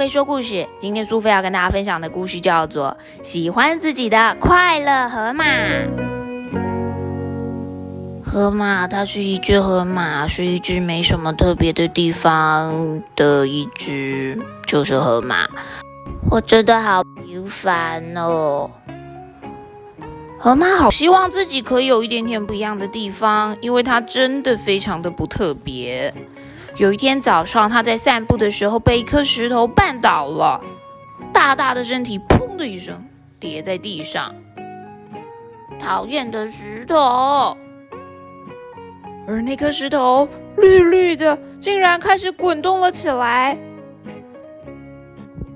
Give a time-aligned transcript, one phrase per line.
[0.00, 0.66] 菲说故事。
[0.78, 5.44] 今天苏菲要跟大家分享的故事叫做《喜欢自己的快乐河马》。
[8.24, 15.46] 河马，它是一只河马，是一只没什么特别的地方的一只，就是河马。
[16.30, 18.70] 我真的好平凡哦。
[20.38, 26.14] 河马好希望自己可以有一点点不一样的地方，因为它真的非常的不特别。
[26.76, 30.62] 有一天早上，他在散步的时候被一颗石头绊倒了，
[31.32, 33.04] 大大的身体砰的一声
[33.38, 34.34] 跌在地上。
[35.78, 37.56] 讨厌的石头！
[39.26, 43.58] 而那颗石头绿绿的，竟然开始滚动了起来。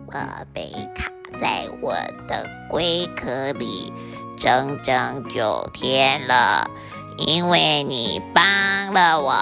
[0.07, 0.13] 我
[0.53, 1.11] 被卡
[1.41, 1.93] 在我
[2.29, 3.93] 的龟壳里
[4.39, 6.69] 整整九天了。
[7.17, 9.33] 因为你帮了我，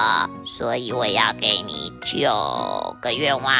[0.54, 3.54] 所以我要给你九个愿望。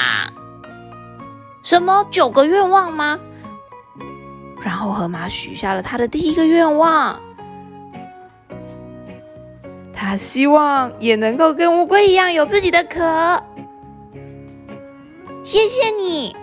[1.62, 3.18] 什么九个愿望吗？
[4.60, 7.18] 然后河马许下了他的第一个愿望，
[9.90, 13.42] 他希望也能够跟乌龟一样有自己的壳。
[15.44, 16.36] 谢谢你，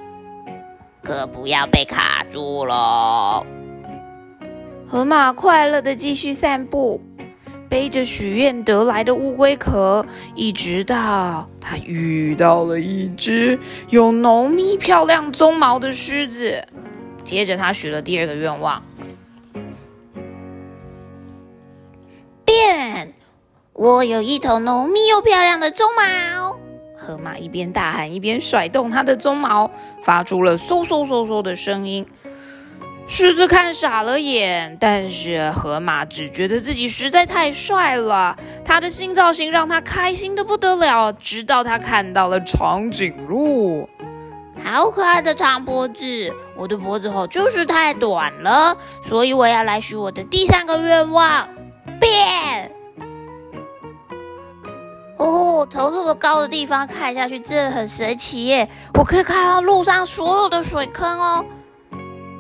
[1.04, 3.46] 可不要被卡住喽。
[4.88, 7.00] 河马快乐的继续散步。
[7.70, 10.04] 背着许愿得来的乌龟壳，
[10.36, 16.68] 一直到他遇到了一只有浓密漂亮鬃毛的狮子。
[17.24, 18.82] 接着，他许了第二个愿望：
[22.44, 23.14] 变！
[23.74, 26.58] 我有一头浓密又漂亮的鬃毛。
[26.98, 29.70] 河马一边大喊，一边甩动它的鬃毛，
[30.02, 32.06] 发出了嗖嗖嗖嗖的声音。
[33.12, 41.12] 狮子看傻了眼，但是河马只觉得自己实在太帅了，他的新造型让他开心的不得了。
[41.12, 43.90] 直到他看到了长颈鹿，
[44.64, 46.32] 好可爱的长脖子！
[46.56, 51.50] 我的脖子好就是太短了，所以我要来许我的第三个愿望：
[52.00, 52.72] 变！
[55.18, 58.70] 哦，从这么高的地方看下去，真的很神奇耶！
[58.94, 61.44] 我可以看到路上所有的水坑哦。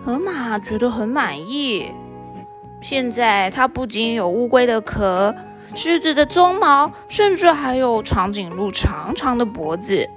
[0.10, 1.92] 河马觉得很满意。
[2.82, 5.36] 现在它不仅有乌龟的壳、
[5.76, 10.10] 狮子的鬃毛，甚至还有长颈鹿长长的脖子。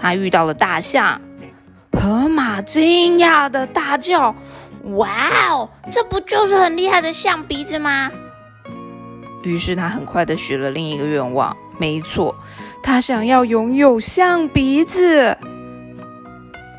[0.00, 1.20] 它遇到了大象，
[1.92, 4.34] 河马惊讶的大叫
[4.96, 5.10] ：“哇
[5.50, 8.10] 哦，这不就是很厉害的象鼻子吗？”
[9.44, 11.54] 于是他很快的许了另一个愿望。
[11.78, 12.34] 没错，
[12.82, 15.36] 他想要拥有象鼻子。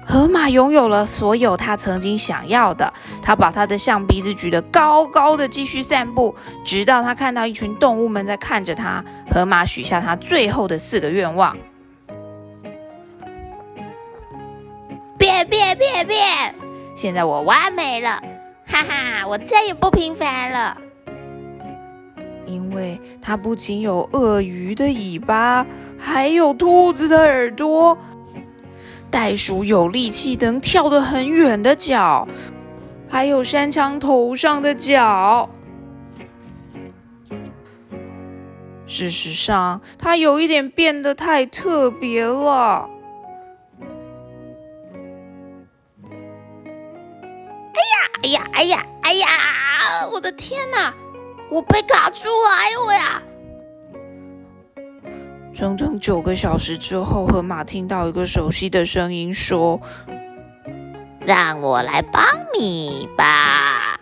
[0.06, 2.94] 河马拥有了所有他曾经想要的。
[3.22, 9.04] 他把他的象鼻子举得高高的，继续散步，直到他看到一群动物们在看着他。
[9.32, 11.58] 河马许下他最后的四个愿望：
[15.18, 16.56] 变变变变！
[16.96, 18.22] 现在我完美了，
[18.68, 19.28] 哈哈！
[19.28, 20.78] 我再也不平凡了，
[22.46, 25.66] 因为它不仅有鳄鱼的尾巴，
[26.00, 27.98] 还有兔子的耳朵。
[29.16, 32.28] 袋鼠有力气，能跳得很远的脚，
[33.08, 35.50] 还有山墙头上的脚。
[38.86, 42.90] 事实上，它有一点变得太特别了。
[47.72, 47.96] 哎呀！
[48.22, 48.50] 哎呀！
[48.52, 48.86] 哎呀！
[49.04, 49.28] 哎呀！
[50.12, 50.94] 我的天哪！
[51.50, 52.50] 我被卡住了！
[52.60, 53.24] 哎呦呀！
[55.56, 59.80] 整整九个小时之后，河马听到一个熟悉的声音说
[61.26, 62.22] ：“让我来帮
[62.60, 63.98] 你吧！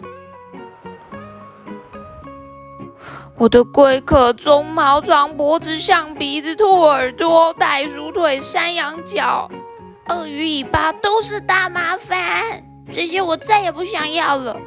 [3.37, 9.47] 我的龟壳、鬃毛、长脖子、象鼻子、兔耳朵、袋鼠腿、山羊角、
[10.09, 14.57] 鳄鱼尾巴都是大麻烦，这些我再也不想要了。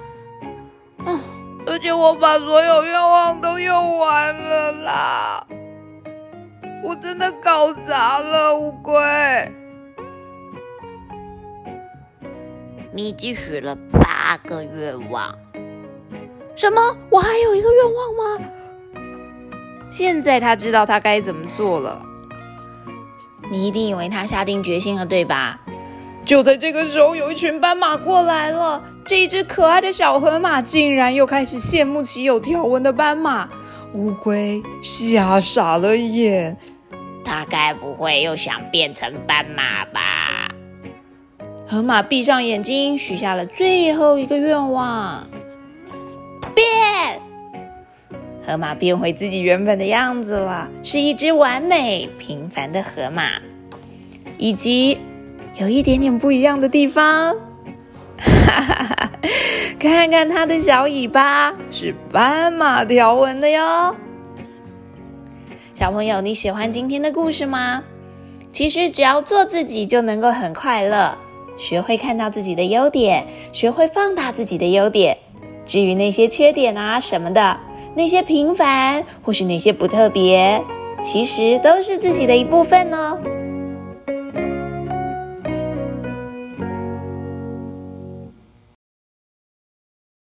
[1.04, 1.20] 嗯，
[1.66, 5.22] 而且我把所有愿望都用完了啦。”
[6.86, 8.94] 我真的搞砸了，乌龟。
[12.94, 15.36] 你已经许了八个愿望，
[16.54, 16.80] 什么？
[17.10, 18.46] 我还有一个愿望吗？
[19.90, 22.00] 现在他知道他该怎么做了。
[23.50, 25.60] 你一定以为他下定决心了，对吧？
[26.24, 28.80] 就在这个时候，有一群斑马过来了。
[29.04, 33.48] 这一只可爱的小河马竟然又开始羡慕起有条纹的斑马。
[33.92, 36.56] 乌龟吓傻了眼。
[37.26, 40.48] 他该不会又想变成斑马吧？
[41.66, 45.26] 河马闭上眼睛，许下了最后一个愿望：
[46.54, 47.20] 变。
[48.46, 53.24] 河马变回自己原本的样子了，是一只完美平凡的河马，
[54.38, 55.00] 以及
[55.56, 57.34] 有一点点不一样的地方。
[58.16, 59.10] 哈哈哈！
[59.80, 63.96] 看看它的小尾巴是斑马条纹的哟。
[65.78, 67.84] 小朋友，你喜欢今天的故事吗？
[68.50, 71.18] 其实只要做自己，就能够很快乐。
[71.58, 75.18] 学会看到自己的优点，学会放大自己的优点。
[75.66, 77.60] 至于那些缺点啊什么的，
[77.94, 80.64] 那些平凡或是那些不特别，
[81.02, 83.18] 其实都是自己的一部分哦。